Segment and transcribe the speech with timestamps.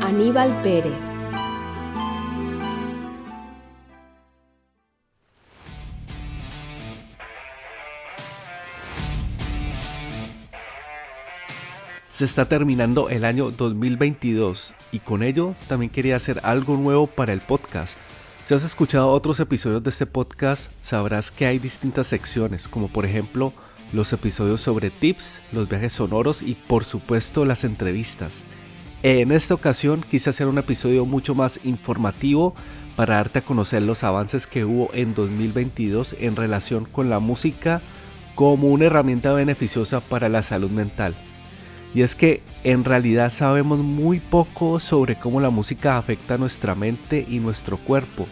[0.00, 1.18] Aníbal Pérez.
[12.08, 17.34] Se está terminando el año 2022 y con ello también quería hacer algo nuevo para
[17.34, 17.98] el podcast.
[18.46, 23.04] Si has escuchado otros episodios de este podcast, sabrás que hay distintas secciones, como por
[23.04, 23.52] ejemplo
[23.92, 28.42] los episodios sobre tips, los viajes sonoros y por supuesto las entrevistas.
[29.02, 32.54] En esta ocasión quise hacer un episodio mucho más informativo
[32.96, 37.80] para darte a conocer los avances que hubo en 2022 en relación con la música
[38.34, 41.14] como una herramienta beneficiosa para la salud mental.
[41.94, 47.24] Y es que en realidad sabemos muy poco sobre cómo la música afecta nuestra mente
[47.26, 48.26] y nuestro cuerpo.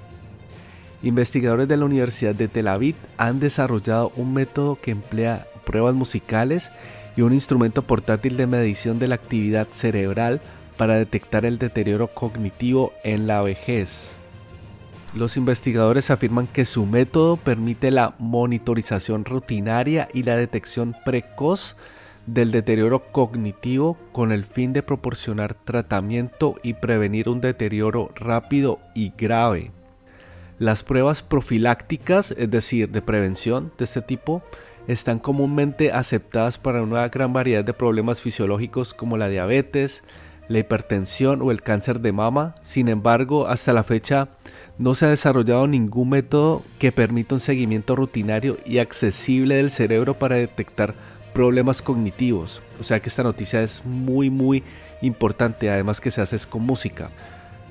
[1.03, 6.71] Investigadores de la Universidad de Tel Aviv han desarrollado un método que emplea pruebas musicales
[7.17, 10.41] y un instrumento portátil de medición de la actividad cerebral
[10.77, 14.17] para detectar el deterioro cognitivo en la vejez.
[15.13, 21.77] Los investigadores afirman que su método permite la monitorización rutinaria y la detección precoz
[22.27, 29.13] del deterioro cognitivo con el fin de proporcionar tratamiento y prevenir un deterioro rápido y
[29.19, 29.73] grave.
[30.63, 34.45] Las pruebas profilácticas, es decir, de prevención de este tipo,
[34.87, 40.05] están comúnmente aceptadas para una gran variedad de problemas fisiológicos como la diabetes,
[40.47, 42.55] la hipertensión o el cáncer de mama.
[42.63, 44.29] Sin embargo, hasta la fecha
[44.79, 50.17] no se ha desarrollado ningún método que permita un seguimiento rutinario y accesible del cerebro
[50.17, 50.95] para detectar
[51.35, 52.63] problemas cognitivos.
[52.79, 54.63] O sea que esta noticia es muy muy
[55.01, 57.11] importante, además que se hace con música.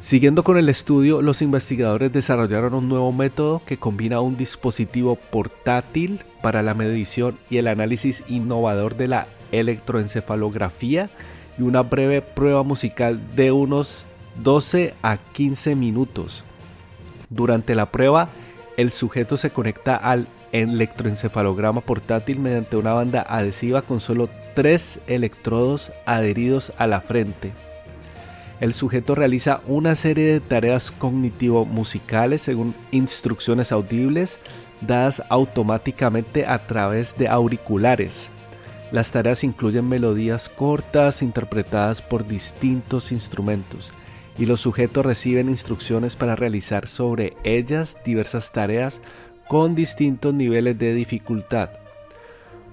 [0.02, 6.22] Siguiendo con el estudio, los investigadores desarrollaron un nuevo método que combina un dispositivo portátil
[6.42, 11.12] para la medición y el análisis innovador de la electroencefalografía
[11.60, 14.08] y una breve prueba musical de unos
[14.44, 16.44] 12 a 15 minutos.
[17.30, 18.30] Durante la prueba,
[18.78, 25.92] el sujeto se conecta al electroencefalograma portátil mediante una banda adhesiva con solo tres electrodos
[26.08, 27.54] adheridos a la frente
[28.62, 34.40] el sujeto realiza una serie de tareas cognitivo-musicales según instrucciones audibles
[34.82, 38.30] dadas automáticamente a través de auriculares.
[38.92, 43.92] Las tareas incluyen melodías cortas interpretadas por distintos instrumentos
[44.38, 49.02] y los sujetos reciben instrucciones para realizar sobre ellas diversas tareas
[49.48, 51.72] con distintos niveles de dificultad.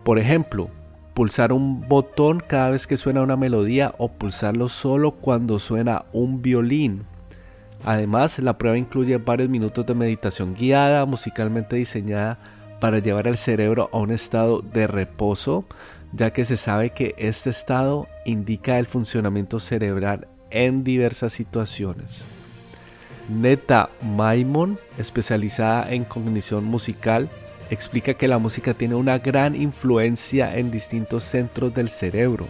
[0.05, 0.71] Por ejemplo,
[1.19, 6.43] pulsar un botón cada vez que suena una melodía o pulsarlo solo cuando suena un
[6.43, 7.07] violín.
[7.85, 12.39] Además, la prueba incluye varios minutos de meditación guiada, musicalmente diseñada
[12.79, 15.65] para llevar al cerebro a un estado de reposo,
[16.13, 22.23] ya que se sabe que este estado indica el funcionamiento cerebral en diversas situaciones.
[23.29, 27.29] Neta Maimon, especializada en cognición musical,
[27.71, 32.47] explica que la música tiene una gran influencia en distintos centros del cerebro.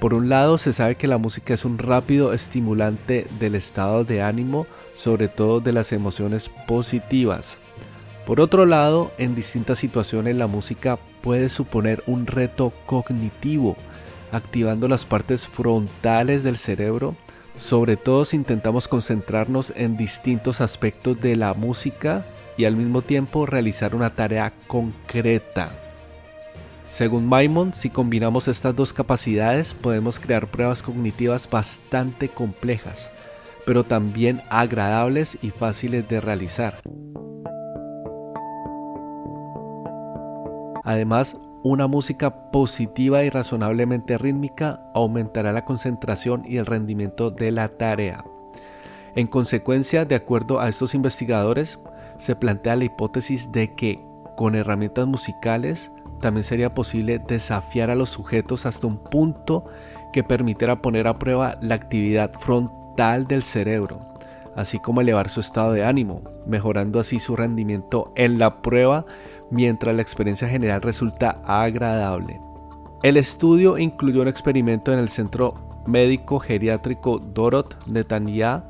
[0.00, 4.22] Por un lado, se sabe que la música es un rápido estimulante del estado de
[4.22, 7.58] ánimo, sobre todo de las emociones positivas.
[8.26, 13.76] Por otro lado, en distintas situaciones la música puede suponer un reto cognitivo,
[14.32, 17.14] activando las partes frontales del cerebro,
[17.56, 23.46] Sobre todo si intentamos concentrarnos en distintos aspectos de la música y al mismo tiempo
[23.46, 25.72] realizar una tarea concreta.
[26.88, 33.10] Según Maimon, si combinamos estas dos capacidades podemos crear pruebas cognitivas bastante complejas,
[33.66, 36.80] pero también agradables y fáciles de realizar.
[40.84, 47.70] Además, una música positiva y razonablemente rítmica aumentará la concentración y el rendimiento de la
[47.70, 48.22] tarea.
[49.16, 51.78] En consecuencia, de acuerdo a estos investigadores,
[52.18, 54.04] se plantea la hipótesis de que
[54.36, 59.66] con herramientas musicales también sería posible desafiar a los sujetos hasta un punto
[60.12, 64.00] que permitiera poner a prueba la actividad frontal del cerebro,
[64.56, 69.04] así como elevar su estado de ánimo, mejorando así su rendimiento en la prueba
[69.50, 72.40] mientras la experiencia general resulta agradable.
[73.02, 75.52] El estudio incluyó un experimento en el Centro
[75.86, 78.64] Médico Geriátrico Dorot Netanya.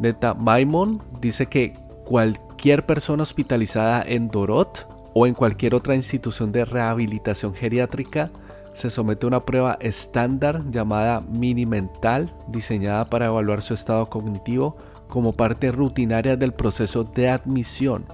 [0.00, 1.74] Neta Maimon dice que
[2.06, 2.47] cualquier
[2.86, 8.30] persona hospitalizada en Dorot o en cualquier otra institución de rehabilitación geriátrica
[8.74, 14.76] se somete a una prueba estándar llamada mini mental diseñada para evaluar su estado cognitivo
[15.08, 18.04] como parte rutinaria del proceso de admisión.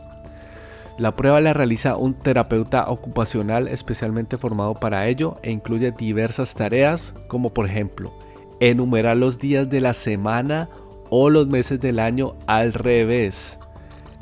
[0.97, 7.15] La prueba la realiza un terapeuta ocupacional especialmente formado para ello e incluye diversas tareas
[7.27, 8.13] como por ejemplo
[8.61, 10.69] enumerar los días de la semana
[11.11, 13.59] o los meses del año al revés.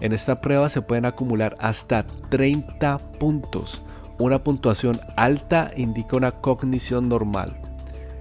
[0.00, 3.82] En esta prueba se pueden acumular hasta 30 puntos.
[4.18, 7.60] Una puntuación alta indica una cognición normal.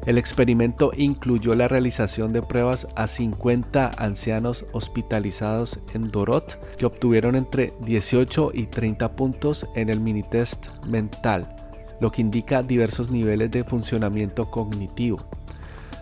[0.05, 7.35] El experimento incluyó la realización de pruebas a 50 ancianos hospitalizados en Dorot que obtuvieron
[7.35, 11.55] entre 18 y 30 puntos en el mini test mental,
[11.99, 15.23] lo que indica diversos niveles de funcionamiento cognitivo.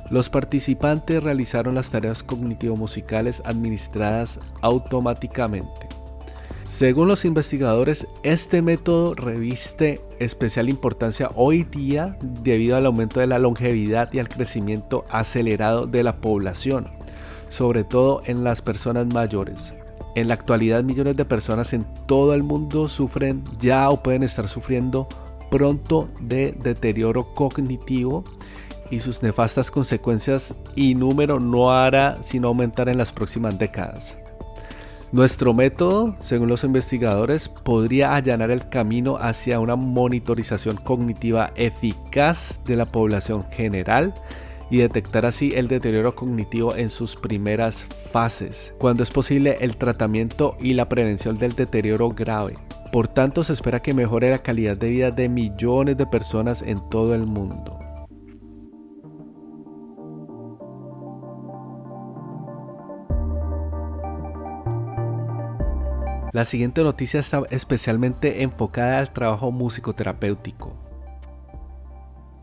[0.10, 5.88] Los participantes realizaron las tareas cognitivo-musicales administradas automáticamente.
[6.66, 13.40] Según los investigadores, este método reviste especial importancia hoy día debido al aumento de la
[13.40, 16.90] longevidad y al crecimiento acelerado de la población,
[17.50, 19.74] sobre todo en las personas mayores.
[20.16, 24.48] En la actualidad millones de personas en todo el mundo sufren ya o pueden estar
[24.48, 25.08] sufriendo
[25.50, 28.24] pronto de deterioro cognitivo
[28.90, 34.18] y sus nefastas consecuencias y número no hará sino aumentar en las próximas décadas.
[35.12, 42.76] Nuestro método, según los investigadores, podría allanar el camino hacia una monitorización cognitiva eficaz de
[42.76, 44.14] la población general
[44.70, 50.56] y detectar así el deterioro cognitivo en sus primeras fases, cuando es posible el tratamiento
[50.60, 52.58] y la prevención del deterioro grave.
[52.92, 56.88] Por tanto, se espera que mejore la calidad de vida de millones de personas en
[56.90, 57.80] todo el mundo.
[66.32, 70.76] La siguiente noticia está especialmente enfocada al trabajo musicoterapéutico.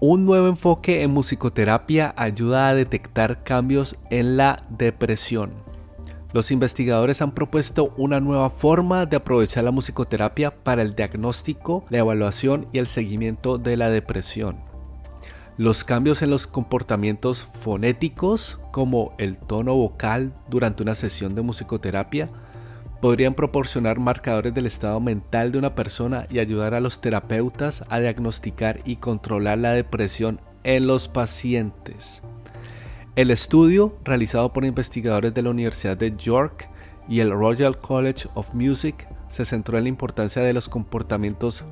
[0.01, 5.53] Un nuevo enfoque en musicoterapia ayuda a detectar cambios en la depresión.
[6.33, 11.99] Los investigadores han propuesto una nueva forma de aprovechar la musicoterapia para el diagnóstico, la
[11.99, 14.57] evaluación y el seguimiento de la depresión.
[15.57, 22.31] Los cambios en los comportamientos fonéticos, como el tono vocal durante una sesión de musicoterapia,
[23.01, 27.99] podrían proporcionar marcadores del estado mental de una persona y ayudar a los terapeutas a
[27.99, 32.23] diagnosticar y controlar la depresión en los pacientes.
[33.15, 36.69] El estudio, realizado por investigadores de la Universidad de York
[37.09, 41.65] y el Royal College of Music, se centró en la importancia de los comportamientos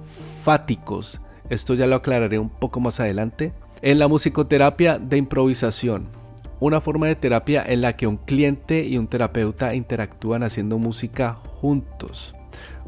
[0.43, 3.53] fáticos, esto ya lo aclararé un poco más adelante,
[3.83, 6.24] en la musicoterapia de improvisación
[6.61, 11.35] una forma de terapia en la que un cliente y un terapeuta interactúan haciendo música
[11.35, 12.35] juntos.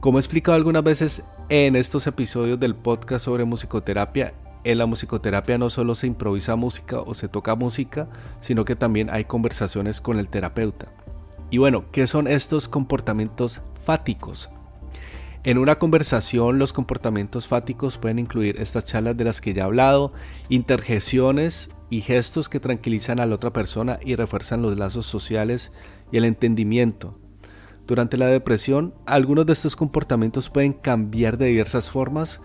[0.01, 5.59] Como he explicado algunas veces en estos episodios del podcast sobre musicoterapia, en la musicoterapia
[5.59, 8.09] no solo se improvisa música o se toca música,
[8.41, 10.89] sino que también hay conversaciones con el terapeuta.
[11.51, 14.51] Y bueno, ¿qué son estos comportamientos fáticos?
[15.45, 19.65] En una conversación los comportamientos fáticos pueden incluir estas charlas de las que ya he
[19.65, 20.13] hablado,
[20.49, 25.73] interjecciones y gestos que tranquilizan a la otra persona y refuerzan los lazos sociales
[26.11, 27.19] y el entendimiento.
[27.87, 32.41] Durante la depresión, algunos de estos comportamientos pueden cambiar de diversas formas,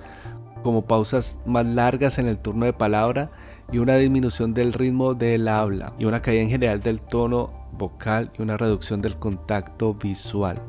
[0.63, 3.31] como pausas más largas en el turno de palabra
[3.71, 8.31] y una disminución del ritmo del habla y una caída en general del tono vocal
[8.37, 10.61] y una reducción del contacto visual.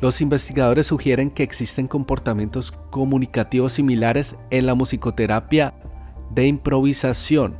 [0.00, 5.74] Los investigadores sugieren que existen comportamientos comunicativos similares en la musicoterapia
[6.30, 7.56] de improvisación,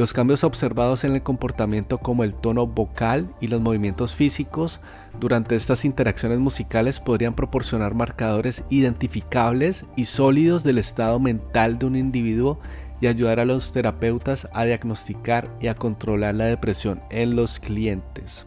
[0.00, 4.80] Los cambios observados en el comportamiento como el tono vocal y los movimientos físicos
[5.20, 11.96] durante estas interacciones musicales podrían proporcionar marcadores identificables y sólidos del estado mental de un
[11.96, 12.58] individuo
[13.02, 18.46] y ayudar a los terapeutas a diagnosticar y a controlar la depresión en los clientes.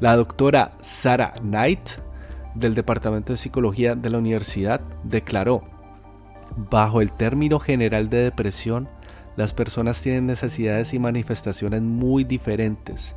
[0.00, 1.88] La doctora Sarah Knight
[2.56, 5.62] del Departamento de Psicología de la Universidad declaró,
[6.68, 8.88] bajo el término general de depresión,
[9.36, 13.16] las personas tienen necesidades y manifestaciones muy diferentes.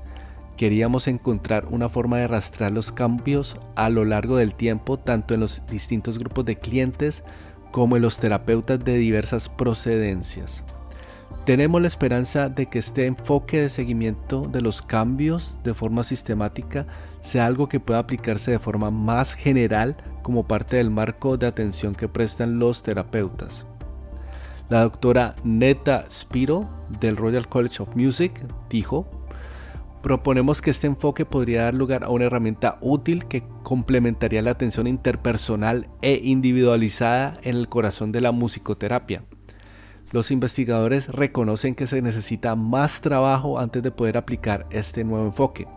[0.58, 5.40] Queríamos encontrar una forma de rastrear los cambios a lo largo del tiempo, tanto en
[5.40, 7.24] los distintos grupos de clientes
[7.72, 10.64] como en los terapeutas de diversas procedencias.
[11.46, 16.86] Tenemos la esperanza de que este enfoque de seguimiento de los cambios de forma sistemática
[17.22, 21.96] sea algo que pueda aplicarse de forma más general como parte del marco de atención
[21.96, 23.66] que prestan los terapeutas.
[24.70, 26.70] La doctora Neta Spiro
[27.02, 29.06] del Royal College of Music dijo,
[30.02, 34.88] proponemos que este enfoque podría dar lugar a una herramienta útil que complementaría la atención
[34.88, 39.24] interpersonal e individualizada en el corazón de la musicoterapia.
[40.12, 45.68] Los investigadores reconocen que se necesita más trabajo antes de poder aplicar este nuevo enfoque,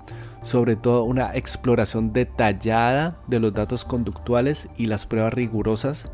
[0.42, 6.04] sobre todo una exploración detallada de los datos conductuales y las pruebas rigurosas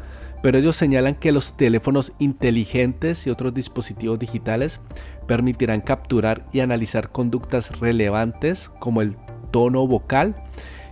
[0.43, 4.81] pero ellos señalan que los teléfonos inteligentes y otros dispositivos digitales
[5.27, 9.17] permitirán capturar y analizar conductas relevantes como el
[9.53, 10.35] tono vocal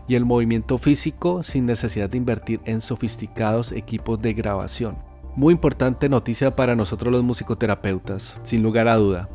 [0.06, 4.96] y el movimiento físico sin necesidad de invertir en sofisticados equipos de grabación.
[5.36, 9.28] Muy importante noticia para nosotros los musicoterapeutas, sin lugar a duda.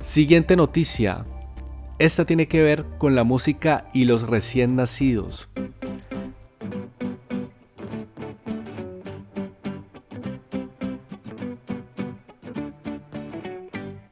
[0.00, 1.24] Siguiente noticia.
[2.02, 5.48] Esta tiene que ver con la música y los recién nacidos.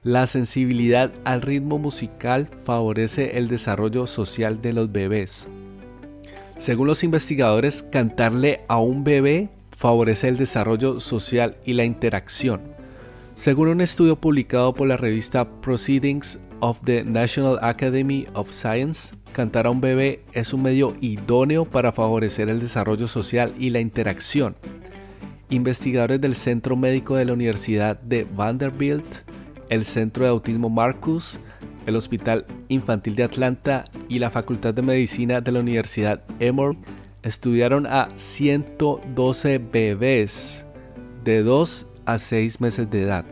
[0.05, 5.49] La sensibilidad al ritmo musical favorece el desarrollo social de los bebés.
[6.59, 12.61] Según los investigadores, cantarle a un bebé favorece el desarrollo social y la interacción.
[13.35, 19.67] Según un estudio publicado por la revista Proceedings of the National Academy of Science, cantar
[19.67, 24.57] a un bebé es un medio idóneo para favorecer el desarrollo social y la interacción.
[25.49, 29.29] Investigadores del Centro Médico de la Universidad de Vanderbilt,
[29.69, 31.41] el Centro de Autismo Marcus,
[31.87, 36.79] el Hospital Infantil de Atlanta y la Facultad de Medicina de la Universidad Emory
[37.23, 40.67] estudiaron a 112 bebés
[41.25, 43.25] de 2 a 6 meses de edad.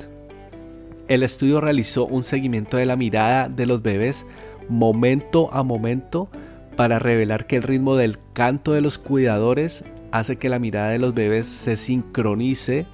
[1.09, 4.27] El estudio realizó un seguimiento de la mirada de los bebés
[4.69, 6.29] momento a momento
[6.77, 10.99] para revelar que el ritmo del canto de los cuidadores hace que la mirada de
[10.99, 12.87] los bebés se sincronice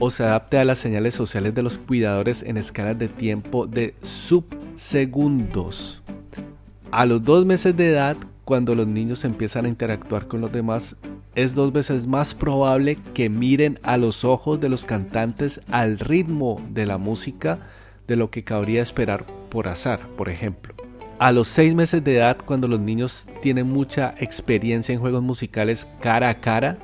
[0.00, 3.94] o se adapte a las señales sociales de los cuidadores en escalas de tiempo de
[4.02, 6.02] subsegundos.
[6.90, 10.96] A los dos meses de edad, cuando los niños empiezan a interactuar con los demás,
[11.42, 16.60] es dos veces más probable que miren a los ojos de los cantantes al ritmo
[16.70, 17.60] de la música
[18.06, 20.74] de lo que cabría esperar por azar, por ejemplo.
[21.18, 25.86] A los seis meses de edad, cuando los niños tienen mucha experiencia en juegos musicales
[26.00, 26.78] cara a cara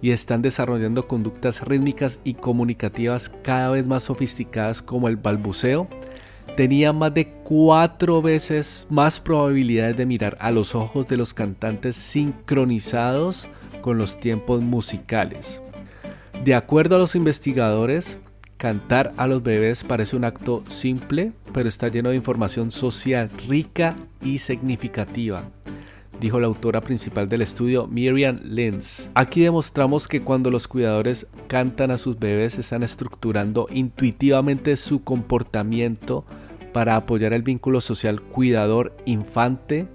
[0.00, 5.88] y están desarrollando conductas rítmicas y comunicativas cada vez más sofisticadas como el balbuceo,
[6.58, 11.94] tenía más de cuatro veces más probabilidades de mirar a los ojos de los cantantes
[11.94, 13.46] sincronizados
[13.80, 15.62] con los tiempos musicales.
[16.42, 18.18] De acuerdo a los investigadores,
[18.56, 23.94] cantar a los bebés parece un acto simple, pero está lleno de información social rica
[24.20, 25.44] y significativa,
[26.20, 29.10] dijo la autora principal del estudio Miriam Lenz.
[29.14, 36.24] Aquí demostramos que cuando los cuidadores cantan a sus bebés están estructurando intuitivamente su comportamiento
[36.78, 39.88] para apoyar el vínculo social cuidador-infante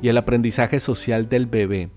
[0.00, 1.90] y el aprendizaje social del bebé.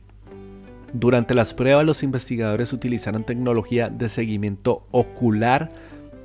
[0.91, 5.71] Durante las pruebas los investigadores utilizaron tecnología de seguimiento ocular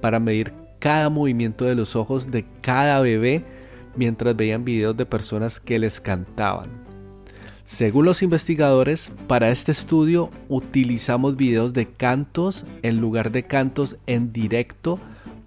[0.01, 3.45] para medir cada movimiento de los ojos de cada bebé
[3.95, 6.69] mientras veían videos de personas que les cantaban.
[7.63, 14.33] Según los investigadores, para este estudio utilizamos videos de cantos en lugar de cantos en
[14.33, 14.99] directo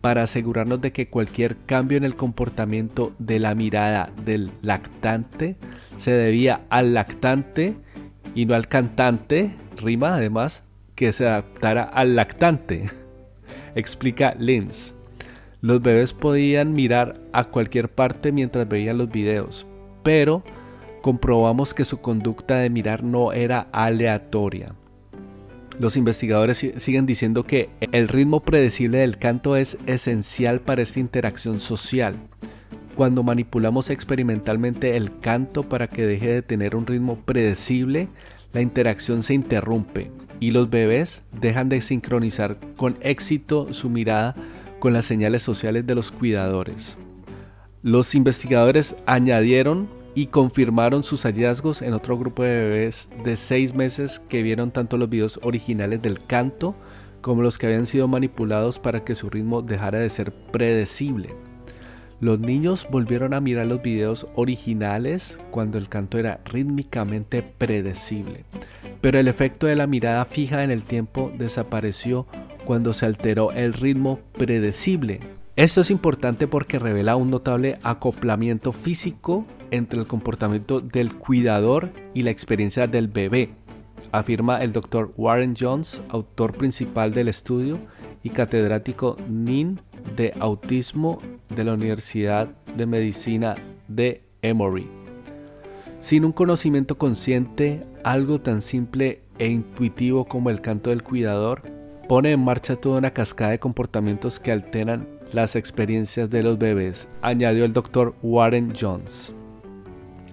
[0.04, 5.56] para asegurarnos de que cualquier cambio en el comportamiento de la mirada del lactante
[5.96, 7.76] se debía al lactante
[8.36, 10.64] y no al cantante, rima además,
[10.96, 12.88] que se adaptara al lactante.
[13.76, 14.94] Explica Linz.
[15.62, 19.66] Los bebés podían mirar a cualquier parte mientras veían los videos,
[20.04, 20.44] pero
[21.02, 24.76] comprobamos que su conducta de mirar no era aleatoria.
[25.80, 31.60] Los investigadores siguen diciendo que el ritmo predecible del canto es esencial para esta interacción
[31.60, 32.16] social.
[32.96, 38.08] Cuando manipulamos experimentalmente el canto para que deje de tener un ritmo predecible,
[38.54, 44.36] la interacción se interrumpe y los bebés dejan de sincronizar con éxito su mirada
[44.78, 46.98] con las señales sociales de los cuidadores.
[47.82, 54.20] Los investigadores añadieron y confirmaron sus hallazgos en otro grupo de bebés de 6 meses
[54.20, 56.76] que vieron tanto los videos originales del canto
[57.22, 61.34] como los que habían sido manipulados para que su ritmo dejara de ser predecible.
[62.20, 68.46] Los niños volvieron a mirar los videos originales cuando el canto era rítmicamente predecible,
[69.02, 72.28] pero el efecto de la mirada fija en el tiempo desapareció
[72.66, 75.20] cuando se alteró el ritmo predecible.
[75.56, 82.22] Esto es importante porque revela un notable acoplamiento físico entre el comportamiento del cuidador y
[82.22, 83.50] la experiencia del bebé,
[84.12, 85.12] afirma el Dr.
[85.18, 87.80] Warren Jones, autor principal del estudio
[88.22, 89.82] y catedrático NIN
[90.16, 91.18] de Autismo
[91.50, 93.56] de la Universidad de Medicina
[93.88, 94.88] de Emory.
[96.00, 101.64] Sin un conocimiento consciente, algo tan simple e intuitivo como el canto del cuidador
[102.08, 107.08] pone en marcha toda una cascada de comportamientos que alteran las experiencias de los bebés,
[107.24, 109.34] añadió el doctor Warren Jones.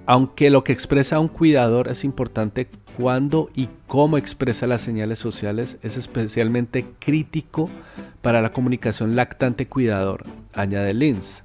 [0.06, 5.78] Aunque lo que expresa un cuidador es importante, cuándo y cómo expresa las señales sociales
[5.82, 7.70] es especialmente crítico
[8.22, 11.42] para la comunicación lactante-cuidador, añade Linz.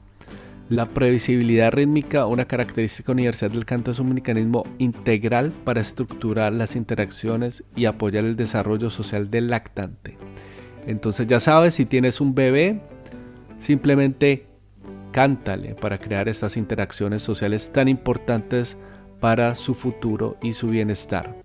[0.67, 6.75] La previsibilidad rítmica, una característica universal del canto, es un mecanismo integral para estructurar las
[6.75, 10.17] interacciones y apoyar el desarrollo social del lactante.
[10.88, 12.81] Entonces ya sabes, si tienes un bebé,
[13.59, 14.47] simplemente
[15.15, 18.75] cántale para crear estas interacciones sociales tan importantes
[19.22, 21.38] para su futuro y su bienestar.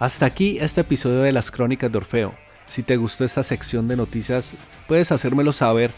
[0.00, 2.34] Hasta aquí este episodio de las Crónicas de Orfeo.
[2.64, 4.50] Si te gustó esta sección de noticias,
[4.88, 5.92] puedes hacérmelo saber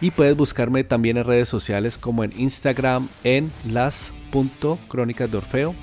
[0.00, 5.74] y puedes buscarme también en redes sociales como en Instagram en las.crónicas de Orfeo.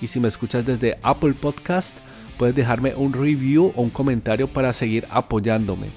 [0.00, 1.96] Y si me escuchas desde Apple Podcast,
[2.38, 5.88] puedes dejarme un review o un comentario para seguir apoyándome.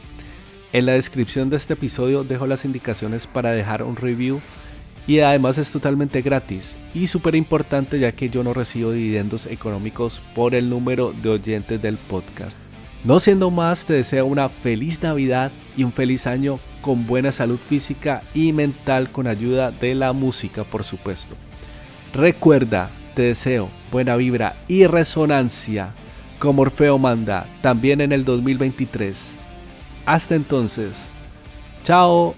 [0.72, 4.40] En la descripción de este episodio dejo las indicaciones para dejar un review
[5.08, 10.22] y además es totalmente gratis y súper importante ya que yo no recibo dividendos económicos
[10.36, 12.56] por el número de oyentes del podcast.
[13.04, 17.58] No siendo más, te deseo una feliz Navidad y un feliz año con buena salud
[17.58, 21.36] física y mental con ayuda de la música, por supuesto.
[22.14, 25.94] Recuerda, te deseo buena vibra y resonancia
[26.40, 29.36] como Orfeo manda, también en el 2023.
[30.06, 31.08] Hasta entonces,
[31.84, 32.34] chao.